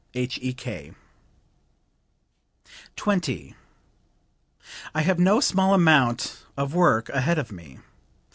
[0.15, 0.93] H.E.K.])
[2.95, 3.55] 20.
[4.95, 7.77] "I have no small amount of work ahead of me.